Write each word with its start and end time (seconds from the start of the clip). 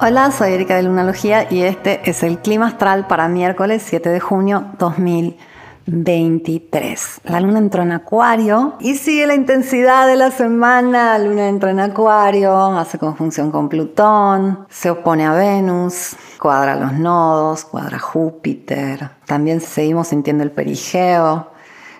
Hola, 0.00 0.30
soy 0.30 0.52
Erika 0.52 0.76
de 0.76 0.82
Lunalogía 0.82 1.50
y 1.50 1.62
este 1.62 2.08
es 2.08 2.22
el 2.22 2.38
clima 2.38 2.66
astral 2.66 3.06
para 3.06 3.26
miércoles 3.26 3.82
7 3.86 4.10
de 4.10 4.20
junio 4.20 4.66
2023. 4.78 7.22
La 7.24 7.40
luna 7.40 7.58
entró 7.58 7.82
en 7.82 7.92
Acuario 7.92 8.74
y 8.80 8.96
sigue 8.96 9.26
la 9.26 9.34
intensidad 9.34 10.06
de 10.06 10.16
la 10.16 10.30
semana. 10.30 11.18
La 11.18 11.24
luna 11.24 11.48
entra 11.48 11.70
en 11.70 11.80
Acuario, 11.80 12.54
hace 12.76 12.98
conjunción 12.98 13.50
con 13.50 13.68
Plutón, 13.68 14.66
se 14.68 14.90
opone 14.90 15.24
a 15.24 15.32
Venus, 15.32 16.16
cuadra 16.38 16.76
los 16.76 16.92
nodos, 16.92 17.64
cuadra 17.64 17.98
Júpiter. 17.98 19.10
También 19.26 19.60
seguimos 19.60 20.08
sintiendo 20.08 20.44
el 20.44 20.50
perigeo. 20.50 21.53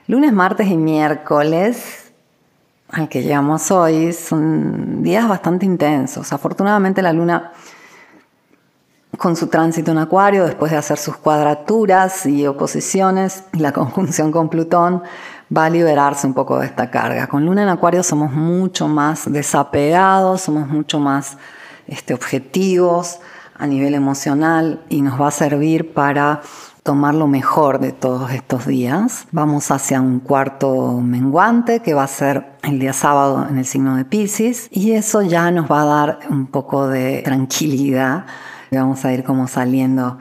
Lunes, 0.07 0.35
martes 0.35 0.67
y 0.67 0.77
miércoles 0.77 2.13
al 2.91 3.09
que 3.09 3.23
llegamos 3.23 3.71
hoy 3.71 4.13
son 4.13 5.03
días 5.03 5.27
bastante 5.27 5.65
intensos. 5.65 6.31
Afortunadamente 6.31 7.01
la 7.01 7.15
luna 7.15 7.53
con 9.17 9.35
su 9.35 9.47
tránsito 9.47 9.93
en 9.93 9.99
Acuario, 9.99 10.45
después 10.45 10.73
de 10.73 10.77
hacer 10.77 10.99
sus 10.99 11.17
cuadraturas 11.17 12.27
y 12.27 12.47
oposiciones, 12.47 13.45
la 13.53 13.73
conjunción 13.73 14.31
con 14.31 14.51
Plutón 14.51 15.03
va 15.57 15.65
a 15.65 15.71
liberarse 15.71 16.27
un 16.27 16.35
poco 16.35 16.59
de 16.59 16.67
esta 16.67 16.91
carga. 16.91 17.27
Con 17.27 17.47
Luna 17.47 17.63
en 17.63 17.71
Acuario 17.71 18.03
somos 18.03 18.31
mucho 18.31 18.89
más 18.89 19.33
desapegados, 19.33 20.43
somos 20.43 20.69
mucho 20.69 21.01
más 21.01 21.39
este, 21.87 22.13
objetivos 22.13 23.21
a 23.57 23.67
nivel 23.67 23.95
emocional 23.95 24.83
y 24.89 25.03
nos 25.03 25.21
va 25.21 25.29
a 25.29 25.31
servir 25.31 25.93
para 25.93 26.41
tomar 26.83 27.15
lo 27.15 27.27
mejor 27.27 27.81
de 27.81 27.93
todos 27.93 28.31
estos 28.31 28.67
días. 28.67 29.27
Vamos 29.33 29.71
hacia 29.71 30.01
un 30.01 30.21
cuarto 30.21 31.01
menguante 31.01 31.81
que 31.81 31.95
va 31.95 32.05
a 32.05 32.09
ser 32.09 32.57
el 32.63 32.79
día 32.79 32.93
sábado 32.93 33.47
en 33.49 33.59
el 33.59 33.65
signo 33.65 33.97
de 33.97 34.05
Pisces 34.05 34.69
y 34.71 34.93
eso 34.93 35.23
ya 35.23 35.51
nos 35.51 35.71
va 35.71 35.83
a 35.83 35.85
dar 35.87 36.19
un 36.29 36.47
poco 36.47 36.89
de 36.89 37.23
tranquilidad 37.23 38.27
vamos 38.79 39.05
a 39.05 39.13
ir 39.13 39.25
como 39.25 39.47
saliendo 39.49 40.19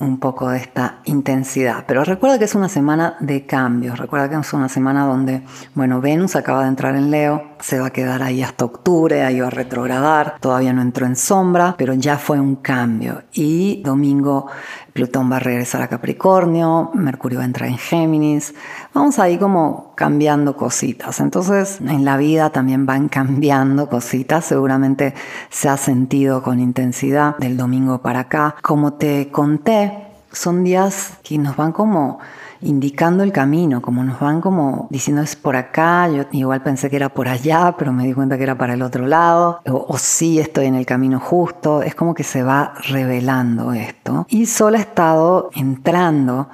un 0.00 0.18
poco 0.18 0.50
de 0.50 0.58
esta 0.58 1.00
intensidad. 1.04 1.84
Pero 1.86 2.04
recuerda 2.04 2.38
que 2.38 2.44
es 2.44 2.54
una 2.54 2.68
semana 2.68 3.16
de 3.20 3.46
cambios, 3.46 3.98
recuerda 3.98 4.28
que 4.28 4.36
es 4.36 4.52
una 4.52 4.68
semana 4.68 5.06
donde, 5.06 5.42
bueno, 5.74 6.00
Venus 6.00 6.36
acaba 6.36 6.62
de 6.62 6.68
entrar 6.68 6.96
en 6.96 7.10
Leo, 7.10 7.53
se 7.64 7.80
va 7.80 7.86
a 7.86 7.90
quedar 7.90 8.22
ahí 8.22 8.42
hasta 8.42 8.66
octubre, 8.66 9.24
ahí 9.24 9.40
va 9.40 9.46
a 9.46 9.50
retrogradar, 9.50 10.36
todavía 10.38 10.74
no 10.74 10.82
entró 10.82 11.06
en 11.06 11.16
sombra, 11.16 11.76
pero 11.78 11.94
ya 11.94 12.18
fue 12.18 12.38
un 12.38 12.56
cambio. 12.56 13.22
Y 13.32 13.80
domingo 13.82 14.48
Plutón 14.92 15.32
va 15.32 15.36
a 15.36 15.40
regresar 15.40 15.80
a 15.80 15.88
Capricornio, 15.88 16.90
Mercurio 16.92 17.38
va 17.38 17.44
a 17.44 17.46
entrar 17.46 17.70
en 17.70 17.78
Géminis, 17.78 18.54
vamos 18.92 19.18
ahí 19.18 19.38
como 19.38 19.94
cambiando 19.94 20.58
cositas. 20.58 21.20
Entonces 21.20 21.80
en 21.80 22.04
la 22.04 22.18
vida 22.18 22.50
también 22.50 22.84
van 22.84 23.08
cambiando 23.08 23.88
cositas, 23.88 24.44
seguramente 24.44 25.14
se 25.48 25.70
ha 25.70 25.78
sentido 25.78 26.42
con 26.42 26.60
intensidad 26.60 27.38
del 27.38 27.56
domingo 27.56 28.02
para 28.02 28.20
acá. 28.20 28.56
Como 28.60 28.92
te 28.92 29.30
conté, 29.30 30.08
son 30.32 30.64
días 30.64 31.14
que 31.22 31.38
nos 31.38 31.56
van 31.56 31.72
como 31.72 32.18
indicando 32.60 33.22
el 33.22 33.32
camino, 33.32 33.82
como 33.82 34.02
nos 34.04 34.20
van 34.20 34.40
como 34.40 34.86
diciendo 34.90 35.22
es 35.22 35.36
por 35.36 35.56
acá, 35.56 36.08
yo 36.08 36.24
igual 36.32 36.62
pensé 36.62 36.90
que 36.90 36.96
era 36.96 37.08
por 37.08 37.28
allá, 37.28 37.74
pero 37.78 37.92
me 37.92 38.06
di 38.06 38.12
cuenta 38.12 38.36
que 38.36 38.42
era 38.42 38.56
para 38.56 38.74
el 38.74 38.82
otro 38.82 39.06
lado, 39.06 39.60
o, 39.66 39.96
sí 39.98 40.38
estoy 40.38 40.66
en 40.66 40.74
el 40.74 40.86
camino 40.86 41.20
justo, 41.20 41.82
es 41.82 41.94
como 41.94 42.14
que 42.14 42.24
se 42.24 42.42
va 42.42 42.74
revelando 42.88 43.72
esto. 43.72 44.26
Y 44.28 44.46
Sol 44.46 44.74
ha 44.74 44.80
estado 44.80 45.50
entrando 45.54 46.48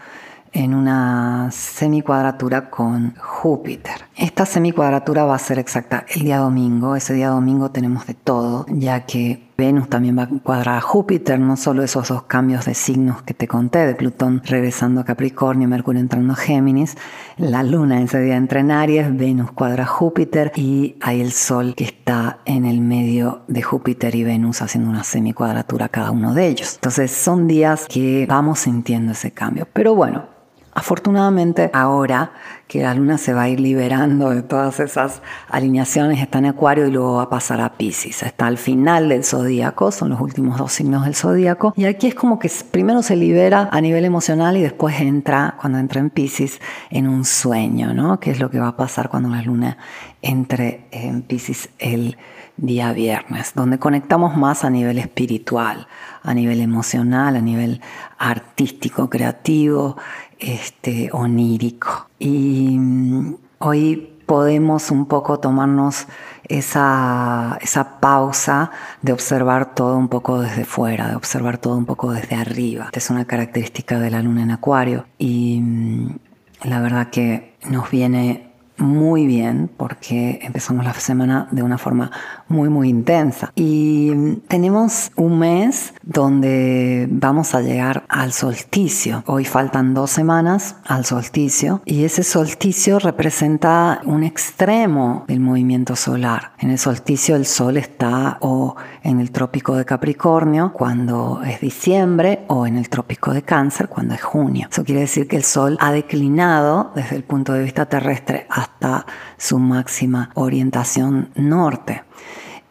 en 0.52 0.74
una 0.74 1.48
semicuadratura 1.52 2.70
con 2.70 3.14
Júpiter. 3.16 4.09
Esta 4.20 4.44
semicuadratura 4.44 5.24
va 5.24 5.34
a 5.34 5.38
ser 5.38 5.58
exacta 5.58 6.04
el 6.14 6.24
día 6.24 6.36
domingo. 6.36 6.94
Ese 6.94 7.14
día 7.14 7.30
domingo 7.30 7.70
tenemos 7.70 8.06
de 8.06 8.12
todo, 8.12 8.66
ya 8.68 9.06
que 9.06 9.48
Venus 9.56 9.88
también 9.88 10.18
va 10.18 10.24
a 10.24 10.28
cuadrar 10.28 10.76
a 10.76 10.80
Júpiter, 10.82 11.40
no 11.40 11.56
solo 11.56 11.82
esos 11.82 12.08
dos 12.08 12.24
cambios 12.24 12.66
de 12.66 12.74
signos 12.74 13.22
que 13.22 13.32
te 13.32 13.48
conté, 13.48 13.86
de 13.86 13.94
Plutón 13.94 14.42
regresando 14.44 15.00
a 15.00 15.06
Capricornio, 15.06 15.68
Mercurio 15.68 16.02
entrando 16.02 16.34
a 16.34 16.36
Géminis, 16.36 16.98
la 17.38 17.62
Luna 17.62 18.02
ese 18.02 18.20
día 18.20 18.36
entra 18.36 18.60
en 18.60 18.72
Aries, 18.72 19.16
Venus 19.16 19.52
cuadra 19.52 19.84
a 19.84 19.86
Júpiter 19.86 20.52
y 20.54 20.96
hay 21.00 21.22
el 21.22 21.32
Sol 21.32 21.74
que 21.74 21.84
está 21.84 22.40
en 22.44 22.66
el 22.66 22.82
medio 22.82 23.40
de 23.48 23.62
Júpiter 23.62 24.14
y 24.14 24.22
Venus 24.22 24.60
haciendo 24.60 24.90
una 24.90 25.02
semicuadratura 25.02 25.88
cada 25.88 26.10
uno 26.10 26.34
de 26.34 26.46
ellos. 26.46 26.74
Entonces 26.74 27.10
son 27.10 27.48
días 27.48 27.86
que 27.88 28.26
vamos 28.28 28.58
sintiendo 28.58 29.12
ese 29.12 29.30
cambio. 29.30 29.66
Pero 29.72 29.94
bueno, 29.94 30.39
Afortunadamente 30.80 31.68
ahora 31.74 32.32
que 32.66 32.80
la 32.80 32.94
luna 32.94 33.18
se 33.18 33.34
va 33.34 33.42
a 33.42 33.48
ir 33.50 33.60
liberando 33.60 34.30
de 34.30 34.40
todas 34.40 34.80
esas 34.80 35.20
alineaciones, 35.50 36.22
está 36.22 36.38
en 36.38 36.46
Acuario 36.46 36.86
y 36.86 36.90
luego 36.90 37.16
va 37.16 37.24
a 37.24 37.28
pasar 37.28 37.60
a 37.60 37.74
Pisces. 37.74 38.22
Está 38.22 38.46
al 38.46 38.56
final 38.56 39.10
del 39.10 39.22
zodíaco, 39.22 39.92
son 39.92 40.08
los 40.08 40.22
últimos 40.22 40.56
dos 40.56 40.72
signos 40.72 41.04
del 41.04 41.14
zodíaco. 41.14 41.74
Y 41.76 41.84
aquí 41.84 42.06
es 42.06 42.14
como 42.14 42.38
que 42.38 42.50
primero 42.70 43.02
se 43.02 43.14
libera 43.14 43.68
a 43.70 43.80
nivel 43.82 44.06
emocional 44.06 44.56
y 44.56 44.62
después 44.62 44.98
entra, 45.02 45.56
cuando 45.60 45.76
entra 45.76 46.00
en 46.00 46.08
Pisces, 46.08 46.62
en 46.88 47.08
un 47.08 47.26
sueño, 47.26 47.92
¿no? 47.92 48.18
Que 48.18 48.30
es 48.30 48.40
lo 48.40 48.48
que 48.48 48.58
va 48.58 48.68
a 48.68 48.76
pasar 48.78 49.10
cuando 49.10 49.28
la 49.28 49.42
luna 49.42 49.76
entre 50.22 50.86
en 50.92 51.20
Pisces 51.20 51.68
el 51.78 52.16
día 52.56 52.92
viernes, 52.92 53.52
donde 53.54 53.78
conectamos 53.78 54.36
más 54.36 54.64
a 54.64 54.70
nivel 54.70 54.98
espiritual, 54.98 55.86
a 56.22 56.34
nivel 56.34 56.60
emocional, 56.60 57.36
a 57.36 57.40
nivel 57.40 57.80
artístico, 58.18 59.08
creativo, 59.08 59.96
este, 60.38 61.10
onírico. 61.12 62.08
Y 62.18 62.76
mm, 62.78 63.34
hoy 63.58 64.10
podemos 64.26 64.90
un 64.90 65.06
poco 65.06 65.40
tomarnos 65.40 66.06
esa, 66.44 67.58
esa, 67.60 68.00
pausa 68.00 68.70
de 69.02 69.12
observar 69.12 69.74
todo 69.74 69.96
un 69.96 70.08
poco 70.08 70.40
desde 70.40 70.64
fuera, 70.64 71.08
de 71.08 71.16
observar 71.16 71.58
todo 71.58 71.76
un 71.76 71.86
poco 71.86 72.12
desde 72.12 72.36
arriba. 72.36 72.90
Es 72.92 73.10
una 73.10 73.24
característica 73.24 73.98
de 73.98 74.10
la 74.10 74.22
luna 74.22 74.42
en 74.42 74.50
acuario 74.52 75.06
y 75.18 75.60
mm, 75.60 76.18
la 76.64 76.80
verdad 76.80 77.10
que 77.10 77.56
nos 77.68 77.90
viene 77.90 78.49
muy 78.80 79.26
bien 79.26 79.70
porque 79.76 80.40
empezamos 80.42 80.84
la 80.84 80.94
semana 80.94 81.48
de 81.50 81.62
una 81.62 81.78
forma 81.78 82.10
muy 82.48 82.68
muy 82.68 82.88
intensa 82.88 83.52
y 83.54 84.36
tenemos 84.48 85.12
un 85.16 85.38
mes 85.38 85.94
donde 86.02 87.06
vamos 87.10 87.54
a 87.54 87.60
llegar 87.60 88.04
al 88.08 88.32
solsticio. 88.32 89.22
Hoy 89.26 89.44
faltan 89.44 89.94
dos 89.94 90.10
semanas 90.10 90.76
al 90.84 91.04
solsticio 91.04 91.82
y 91.84 92.04
ese 92.04 92.22
solsticio 92.22 92.98
representa 92.98 94.00
un 94.04 94.24
extremo 94.24 95.24
del 95.28 95.40
movimiento 95.40 95.96
solar. 95.96 96.52
En 96.58 96.70
el 96.70 96.78
solsticio 96.78 97.36
el 97.36 97.46
sol 97.46 97.76
está 97.76 98.38
o 98.40 98.76
en 99.02 99.20
el 99.20 99.30
trópico 99.30 99.76
de 99.76 99.84
Capricornio 99.84 100.72
cuando 100.72 101.42
es 101.44 101.60
diciembre 101.60 102.44
o 102.48 102.66
en 102.66 102.76
el 102.76 102.88
trópico 102.88 103.32
de 103.32 103.42
Cáncer 103.42 103.88
cuando 103.88 104.14
es 104.14 104.22
junio. 104.22 104.68
Eso 104.70 104.84
quiere 104.84 105.02
decir 105.02 105.28
que 105.28 105.36
el 105.36 105.44
sol 105.44 105.76
ha 105.80 105.92
declinado 105.92 106.92
desde 106.94 107.16
el 107.16 107.24
punto 107.24 107.52
de 107.52 107.62
vista 107.62 107.86
terrestre 107.86 108.46
hasta 108.48 108.69
hasta 108.72 109.06
su 109.36 109.58
máxima 109.58 110.30
orientación 110.34 111.30
norte. 111.34 112.04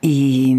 Y 0.01 0.55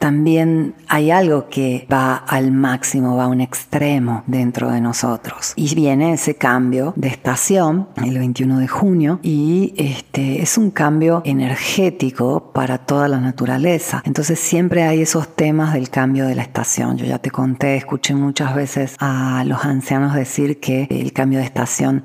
también 0.00 0.74
hay 0.88 1.10
algo 1.10 1.48
que 1.50 1.86
va 1.92 2.16
al 2.16 2.52
máximo, 2.52 3.16
va 3.16 3.24
a 3.24 3.28
un 3.28 3.42
extremo 3.42 4.24
dentro 4.26 4.70
de 4.70 4.80
nosotros. 4.80 5.52
Y 5.56 5.74
viene 5.74 6.14
ese 6.14 6.36
cambio 6.36 6.94
de 6.96 7.08
estación 7.08 7.88
el 8.02 8.18
21 8.18 8.60
de 8.60 8.66
junio 8.66 9.20
y 9.22 9.74
este 9.76 10.40
es 10.40 10.56
un 10.56 10.70
cambio 10.70 11.20
energético 11.26 12.50
para 12.54 12.78
toda 12.78 13.08
la 13.08 13.20
naturaleza. 13.20 14.02
Entonces 14.06 14.40
siempre 14.40 14.84
hay 14.84 15.02
esos 15.02 15.36
temas 15.36 15.74
del 15.74 15.90
cambio 15.90 16.26
de 16.26 16.34
la 16.34 16.42
estación. 16.42 16.96
Yo 16.96 17.04
ya 17.04 17.18
te 17.18 17.30
conté, 17.30 17.76
escuché 17.76 18.14
muchas 18.14 18.54
veces 18.54 18.96
a 19.00 19.44
los 19.44 19.66
ancianos 19.66 20.14
decir 20.14 20.60
que 20.60 20.86
el 20.88 21.12
cambio 21.12 21.40
de 21.40 21.44
estación, 21.44 22.04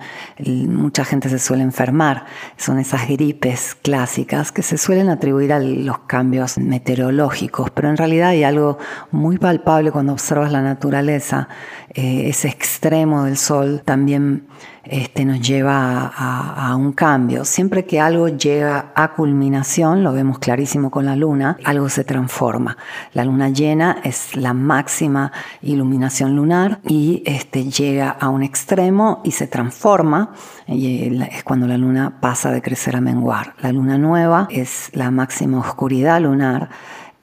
mucha 0.68 1.06
gente 1.06 1.30
se 1.30 1.40
suele 1.40 1.64
enfermar. 1.64 2.26
Son 2.58 2.78
esas 2.78 3.08
gripes 3.08 3.74
clásicas 3.82 4.52
que 4.52 4.64
se 4.64 4.78
suelen 4.78 5.08
atribuir 5.08 5.54
a 5.54 5.60
los 5.60 6.00
cambios 6.00 6.58
meteorológicos 6.58 7.70
pero 7.74 7.85
en 7.90 7.98
realidad 7.98 8.30
hay 8.30 8.44
algo 8.44 8.78
muy 9.12 9.38
palpable 9.38 9.92
cuando 9.92 10.14
observas 10.14 10.52
la 10.52 10.62
naturaleza, 10.62 11.48
eh, 11.90 12.28
ese 12.28 12.50
extremo 12.50 13.24
del 13.24 13.38
sol 13.38 13.82
también 13.86 14.48
este, 14.84 15.26
nos 15.26 15.42
lleva 15.42 16.12
a, 16.16 16.76
un 16.76 16.92
cambio. 16.92 17.44
Siempre 17.46 17.86
que 17.86 18.00
algo 18.00 18.28
llega 18.28 18.92
a 18.94 19.14
culminación, 19.14 20.04
lo 20.04 20.14
vemos 20.14 20.38
clarísimo 20.40 20.92
con 20.92 21.06
la 21.06 21.16
luna, 21.16 21.58
algo 21.64 21.90
se 21.90 22.04
transforma. 22.04 22.78
La 23.14 23.26
luna 23.26 23.50
llena 23.50 23.98
es 24.04 24.36
la 24.36 24.54
máxima 24.54 25.32
iluminación 25.62 26.36
lunar 26.36 26.80
y 26.88 27.24
este, 27.26 27.64
llega 27.64 28.10
a 28.10 28.30
un 28.30 28.44
extremo 28.44 29.22
y 29.24 29.32
se 29.32 29.48
transforma. 29.48 30.34
Y 30.68 31.24
es 31.24 31.44
cuando 31.44 31.66
la 31.66 31.78
luna 31.78 32.18
pasa 32.20 32.52
de 32.52 32.62
crecer 32.62 32.96
a 32.96 33.02
menguar. 33.02 33.56
La 33.62 33.72
luna 33.72 33.98
nueva 33.98 34.48
es 34.52 34.90
la 34.94 35.10
máxima 35.12 35.60
oscuridad 35.60 36.22
lunar 36.22 36.70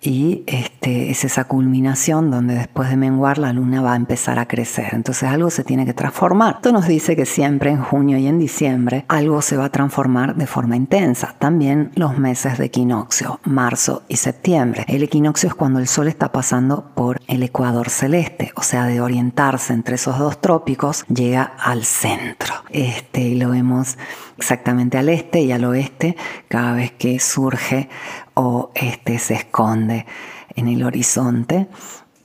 y 0.03 0.43
este, 0.49 1.11
es 1.11 1.25
esa 1.25 1.45
culminación 1.45 2.31
donde 2.31 2.55
después 2.55 2.91
de 2.91 2.97
menguar 2.97 3.39
la 3.39 3.53
luna 3.53 3.81
va 3.81 3.93
a 3.93 3.97
empezar 3.97 4.41
a 4.41 4.49
crecer. 4.49 4.89
Entonces 4.93 5.29
algo 5.29 5.49
se 5.49 5.63
tiene 5.63 5.87
que 5.87 5.95
transformar. 5.95 6.57
Esto 6.57 6.73
nos 6.73 6.89
dice 6.89 7.15
que 7.15 7.25
siempre 7.25 7.71
en 7.71 7.81
junio 7.81 8.19
y 8.19 8.27
en 8.27 8.41
diciembre 8.41 9.05
algo 9.07 9.41
se 9.43 9.57
va 9.57 9.67
a 9.67 9.73
transformar 9.73 10.35
de 10.35 10.49
forma 10.49 10.75
intensa. 10.75 11.37
También 11.39 11.93
los 11.95 12.19
meses 12.19 12.59
de 12.59 12.67
equinoccio, 12.67 13.39
marzo 13.45 14.03
y 14.09 14.17
septiembre. 14.17 14.85
El 14.89 15.05
equinoccio 15.05 15.49
es 15.49 15.55
cuando 15.55 15.79
el 15.79 15.87
sol 15.87 16.09
está 16.09 16.33
pasando 16.33 16.91
por 16.95 17.21
el 17.29 17.45
ecuador 17.45 17.89
celeste, 17.89 18.51
o 18.57 18.63
sea, 18.63 18.87
de 18.87 19.01
orientarse 19.01 19.73
entre 19.73 19.95
esos 19.95 20.19
dos 20.19 20.41
trópicos 20.41 21.05
llega 21.07 21.43
al 21.43 21.85
centro. 21.85 22.55
Este, 22.71 23.21
y 23.21 23.35
lo 23.37 23.51
vemos 23.51 23.99
exactamente 24.37 24.99
al 24.99 25.09
este 25.09 25.43
y 25.43 25.53
al 25.53 25.65
oeste 25.65 26.17
cada 26.49 26.75
vez 26.75 26.91
que 26.91 27.21
surge 27.21 27.89
o 28.35 28.71
este, 28.75 29.19
se 29.19 29.35
esconde 29.35 30.07
en 30.55 30.69
el 30.69 30.83
horizonte 30.83 31.69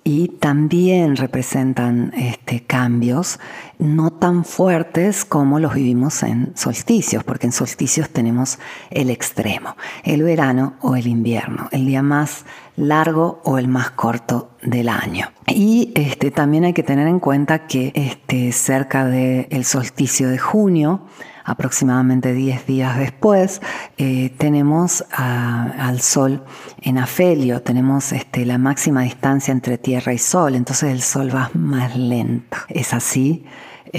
y 0.10 0.30
también 0.30 1.18
representan 1.18 2.14
este, 2.16 2.62
cambios 2.62 3.42
no 3.78 4.10
tan 4.10 4.46
fuertes 4.46 5.26
como 5.26 5.60
los 5.60 5.74
vivimos 5.74 6.24
en 6.24 6.54
solsticios, 6.56 7.26
porque 7.26 7.48
en 7.48 7.52
solsticios 7.52 8.10
tenemos 8.10 8.58
el 8.90 9.10
extremo, 9.10 9.76
el 10.06 10.24
verano 10.24 10.76
o 10.80 10.96
el 10.96 11.08
invierno, 11.08 11.68
el 11.74 11.86
día 11.86 12.04
más 12.04 12.46
largo 12.78 13.42
o 13.44 13.58
el 13.58 13.68
más 13.68 13.92
corto 13.92 14.52
del 14.62 14.88
año. 14.88 15.28
Y 15.46 15.92
este, 15.94 16.32
también 16.32 16.64
hay 16.64 16.72
que 16.72 16.84
tener 16.84 17.10
en 17.10 17.20
cuenta 17.20 17.68
que 17.68 17.92
este, 17.94 18.54
cerca 18.54 19.04
del 19.04 19.66
solsticio 19.66 20.30
de 20.30 20.38
junio, 20.38 21.02
aproximadamente 21.48 22.34
10 22.34 22.68
días 22.68 22.98
después, 22.98 23.62
eh, 23.98 24.34
tenemos 24.38 25.06
al 25.12 26.02
Sol 26.02 26.44
en 26.82 26.98
afelio, 26.98 27.62
tenemos 27.62 28.12
este, 28.12 28.46
la 28.46 28.58
máxima 28.58 29.02
distancia 29.02 29.54
entre 29.54 29.78
Tierra 29.78 30.14
y 30.14 30.18
Sol, 30.18 30.56
entonces 30.56 30.92
el 30.92 31.02
Sol 31.02 31.34
va 31.34 31.50
más 31.54 31.96
lento. 31.96 32.58
Es 32.68 32.94
así 32.94 33.46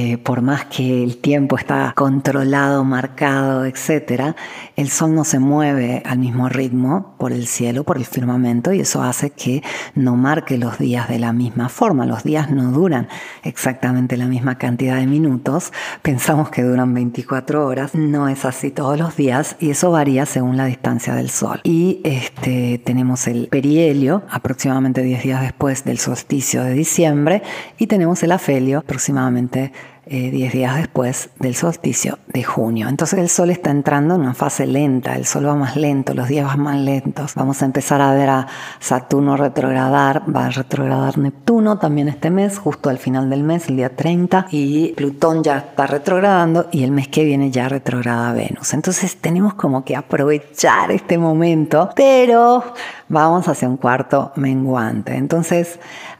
eh, 0.01 0.17
por 0.17 0.43
más 0.43 0.67
que 0.67 1.03
el 1.03 1.17
tiempo 1.17 1.59
está 1.59 1.93
controlado, 1.97 2.85
marcado, 2.85 3.65
etc., 3.65 4.37
el 4.77 4.91
sol 4.91 5.13
no 5.13 5.25
se 5.25 5.41
mueve 5.41 6.05
al 6.07 6.21
mismo 6.21 6.49
ritmo 6.49 7.17
por 7.19 7.33
el 7.33 7.49
cielo, 7.49 7.83
por 7.83 7.97
el 7.97 8.05
firmamento, 8.05 8.73
y 8.73 8.79
eso 8.79 9.03
hace 9.03 9.31
que 9.31 9.61
no 9.97 10.15
marque 10.15 10.57
los 10.57 10.79
días 10.79 11.09
de 11.09 11.19
la 11.19 11.33
misma 11.33 11.69
forma. 11.69 12.07
Los 12.07 12.23
días 12.23 12.49
no 12.49 12.71
duran 12.71 13.09
exactamente 13.43 14.17
la 14.17 14.27
misma 14.27 14.57
cantidad 14.57 14.99
de 14.99 15.09
minutos. 15.09 15.73
Pensamos 16.01 16.49
que 16.51 16.63
duran 16.63 16.95
24 16.95 17.67
horas. 17.67 17.97
No 17.97 18.29
es 18.29 18.45
así 18.45 18.71
todos 18.71 18.97
los 19.01 19.17
días 19.17 19.57
y 19.59 19.71
eso 19.71 19.91
varía 19.91 20.27
según 20.27 20.57
la 20.57 20.67
distancia 20.67 21.17
del 21.17 21.31
sol. 21.31 21.59
Y 21.65 22.01
este, 22.05 22.81
tenemos 22.85 23.27
el 23.27 23.49
perihelio, 23.49 24.23
aproximadamente 24.31 25.03
10 25.03 25.25
días 25.25 25.43
después 25.43 25.83
del 25.83 25.99
solsticio 25.99 26.63
de 26.63 26.75
diciembre, 26.75 27.43
y 27.79 27.89
tenemos 27.89 28.23
el 28.23 28.31
afelio, 28.31 28.79
aproximadamente 28.79 29.73
10 30.09 30.35
eh, 30.35 30.57
días 30.57 30.77
después 30.77 31.29
del 31.39 31.55
solsticio 31.55 32.19
de 32.29 32.43
junio. 32.43 32.89
Entonces 32.89 33.19
el 33.19 33.29
Sol 33.29 33.51
está 33.51 33.71
entrando 33.71 34.15
en 34.15 34.23
una 34.23 34.33
fase 34.33 34.67
lenta, 34.67 35.15
el 35.15 35.27
Sol 35.27 35.47
va 35.47 35.55
más 35.55 35.77
lento, 35.77 36.15
los 36.15 36.29
días 36.29 36.47
van 36.47 36.61
más 36.61 36.79
lentos. 36.79 37.35
Vamos 37.35 37.61
a 37.61 37.67
empezar 37.67 38.01
a 38.01 38.15
ver 38.15 38.31
a 38.31 38.47
Saturno 38.81 39.37
retrogradar, 39.37 40.23
va 40.35 40.47
a 40.47 40.51
retrogradar 40.51 41.19
Neptuno 41.19 41.79
también 41.79 42.09
este 42.09 42.31
mes, 42.31 42.59
justo 42.59 42.89
al 42.89 42.97
final 42.97 43.29
del 43.29 43.43
mes, 43.43 43.69
el 43.69 43.77
día 43.77 43.95
30, 43.95 44.47
y 44.51 44.93
Plutón 44.93 45.43
ya 45.43 45.59
está 45.59 45.87
retrogradando 45.87 46.69
y 46.73 46.85
el 46.85 46.91
mes 46.91 47.09
que 47.09 47.25
viene 47.25 47.51
ya 47.51 47.69
retrograda 47.69 48.33
Venus. 48.33 48.73
Entonces 48.73 49.17
tenemos 49.17 49.55
como 49.55 49.85
que 49.85 49.95
aprovechar 49.95 50.91
este 50.91 51.19
momento, 51.19 51.91
pero 51.95 52.65
vamos 53.09 53.47
hacia 53.47 53.69
un 53.69 53.77
cuarto 53.77 54.33
menguante. 54.37 55.17
Entonces 55.17 55.79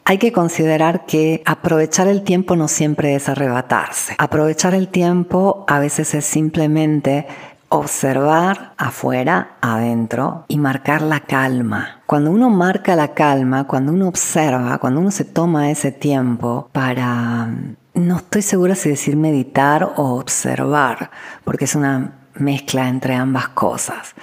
hay 0.09 0.17
que 0.17 0.33
considerar 0.33 1.05
que 1.05 1.43
aprovechar 1.45 2.09
el 2.09 2.23
tiempo 2.23 2.57
no 2.57 2.67
siempre 2.67 3.15
es 3.15 3.29
arrebatarse. 3.29 4.15
Aprovechar 4.17 4.73
el 4.73 4.89
tiempo 4.89 5.67
a 5.69 5.79
veces 5.81 6.15
es 6.15 6.25
simplemente 6.25 7.27
observar 7.69 8.73
afuera, 8.79 9.57
adentro 9.61 10.47
y 10.49 10.57
marcar 10.57 11.03
la 11.03 11.21
calma. 11.21 12.01
Cuando 12.07 12.31
uno 12.31 12.49
marca 12.49 12.97
la 12.97 13.13
calma, 13.13 13.65
cuando 13.65 13.93
uno 13.93 14.09
observa, 14.09 14.79
cuando 14.79 15.01
uno 15.01 15.11
se 15.11 15.27
toma 15.27 15.71
ese 15.71 15.93
tiempo 15.93 16.71
para, 16.73 17.51
no 17.93 18.17
estoy 18.17 18.41
segura 18.41 18.75
si 18.77 18.89
decir 18.89 19.15
meditar 19.15 19.93
o 19.97 20.15
observar, 20.19 21.11
porque 21.45 21.67
es 21.67 21.75
una 21.75 22.13
mezcla 22.33 22.89
entre 22.89 23.15
ambas 23.15 23.49
cosas. 23.49 24.15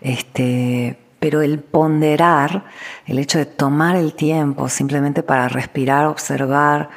Este, 0.00 1.00
pero 1.22 1.40
el 1.40 1.60
ponderar, 1.60 2.64
el 3.06 3.20
hecho 3.20 3.38
de 3.38 3.46
tomar 3.46 3.94
el 3.94 4.14
tiempo 4.14 4.68
simplemente 4.68 5.22
para 5.22 5.46
respirar, 5.46 6.06
observar, 6.06 6.90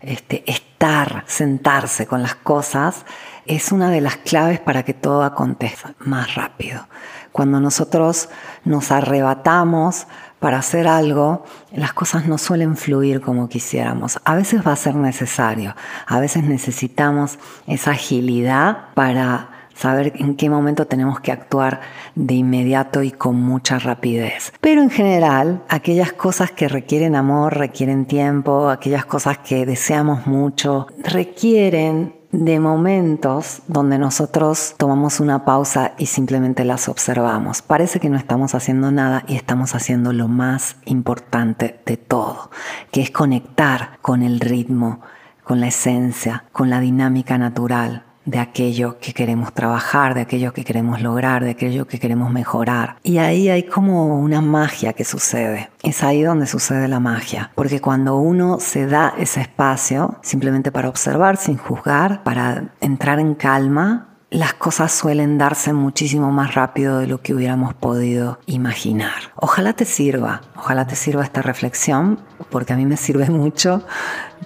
este, 0.00 0.42
estar, 0.50 1.22
sentarse 1.28 2.04
con 2.08 2.20
las 2.20 2.34
cosas, 2.34 3.06
es 3.46 3.70
una 3.70 3.88
de 3.92 4.00
las 4.00 4.16
claves 4.16 4.58
para 4.58 4.82
que 4.82 4.94
todo 4.94 5.22
acontezca 5.22 5.94
más 6.00 6.34
rápido. 6.34 6.88
Cuando 7.30 7.60
nosotros 7.60 8.30
nos 8.64 8.90
arrebatamos 8.90 10.08
para 10.40 10.58
hacer 10.58 10.88
algo, 10.88 11.44
las 11.70 11.92
cosas 11.92 12.26
no 12.26 12.36
suelen 12.36 12.76
fluir 12.76 13.20
como 13.20 13.48
quisiéramos. 13.48 14.18
A 14.24 14.34
veces 14.34 14.66
va 14.66 14.72
a 14.72 14.76
ser 14.76 14.96
necesario, 14.96 15.76
a 16.04 16.18
veces 16.18 16.42
necesitamos 16.42 17.38
esa 17.68 17.92
agilidad 17.92 18.86
para 18.94 19.57
saber 19.78 20.12
en 20.16 20.34
qué 20.34 20.50
momento 20.50 20.86
tenemos 20.86 21.20
que 21.20 21.30
actuar 21.30 21.80
de 22.16 22.34
inmediato 22.34 23.02
y 23.02 23.12
con 23.12 23.36
mucha 23.40 23.78
rapidez. 23.78 24.52
Pero 24.60 24.82
en 24.82 24.90
general, 24.90 25.62
aquellas 25.68 26.12
cosas 26.12 26.50
que 26.50 26.68
requieren 26.68 27.14
amor, 27.14 27.56
requieren 27.56 28.04
tiempo, 28.06 28.70
aquellas 28.70 29.06
cosas 29.06 29.38
que 29.38 29.64
deseamos 29.66 30.26
mucho, 30.26 30.88
requieren 31.04 32.16
de 32.32 32.60
momentos 32.60 33.62
donde 33.68 33.98
nosotros 33.98 34.74
tomamos 34.76 35.20
una 35.20 35.44
pausa 35.44 35.94
y 35.96 36.06
simplemente 36.06 36.64
las 36.64 36.88
observamos. 36.88 37.62
Parece 37.62 38.00
que 38.00 38.10
no 38.10 38.18
estamos 38.18 38.54
haciendo 38.54 38.90
nada 38.90 39.24
y 39.28 39.36
estamos 39.36 39.74
haciendo 39.74 40.12
lo 40.12 40.28
más 40.28 40.76
importante 40.84 41.80
de 41.86 41.96
todo, 41.96 42.50
que 42.90 43.00
es 43.00 43.10
conectar 43.10 43.98
con 44.02 44.22
el 44.22 44.40
ritmo, 44.40 45.00
con 45.44 45.60
la 45.60 45.68
esencia, 45.68 46.44
con 46.52 46.68
la 46.68 46.80
dinámica 46.80 47.38
natural, 47.38 48.04
de 48.28 48.38
aquello 48.38 48.98
que 49.00 49.14
queremos 49.14 49.54
trabajar, 49.54 50.14
de 50.14 50.20
aquello 50.20 50.52
que 50.52 50.62
queremos 50.62 51.00
lograr, 51.00 51.42
de 51.42 51.52
aquello 51.52 51.86
que 51.86 51.98
queremos 51.98 52.30
mejorar. 52.30 52.96
Y 53.02 53.16
ahí 53.18 53.48
hay 53.48 53.62
como 53.62 54.18
una 54.18 54.42
magia 54.42 54.92
que 54.92 55.04
sucede. 55.04 55.70
Es 55.82 56.02
ahí 56.02 56.22
donde 56.22 56.46
sucede 56.46 56.88
la 56.88 57.00
magia. 57.00 57.50
Porque 57.54 57.80
cuando 57.80 58.18
uno 58.18 58.60
se 58.60 58.86
da 58.86 59.14
ese 59.18 59.40
espacio 59.40 60.18
simplemente 60.20 60.70
para 60.70 60.90
observar 60.90 61.38
sin 61.38 61.56
juzgar, 61.56 62.22
para 62.22 62.74
entrar 62.82 63.18
en 63.18 63.34
calma, 63.34 64.08
las 64.30 64.52
cosas 64.52 64.92
suelen 64.92 65.38
darse 65.38 65.72
muchísimo 65.72 66.30
más 66.30 66.54
rápido 66.54 66.98
de 66.98 67.06
lo 67.06 67.22
que 67.22 67.32
hubiéramos 67.32 67.72
podido 67.72 68.40
imaginar. 68.44 69.32
Ojalá 69.36 69.72
te 69.72 69.86
sirva, 69.86 70.42
ojalá 70.54 70.86
te 70.86 70.96
sirva 70.96 71.24
esta 71.24 71.40
reflexión, 71.40 72.20
porque 72.50 72.74
a 72.74 72.76
mí 72.76 72.84
me 72.84 72.98
sirve 72.98 73.30
mucho. 73.30 73.86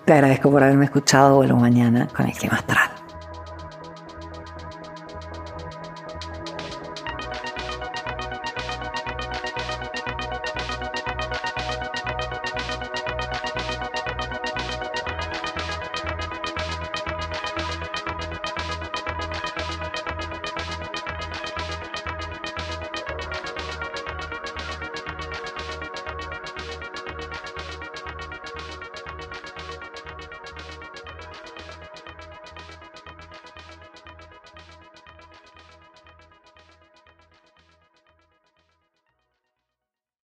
Te 0.05 0.13
agradezco 0.13 0.53
por 0.53 0.63
haberme 0.63 0.85
escuchado. 0.85 1.35
Vuelvo 1.35 1.59
mañana 1.59 2.07
con 2.15 2.27
el 2.27 2.33
clima 2.33 2.55
astral. 2.55 2.92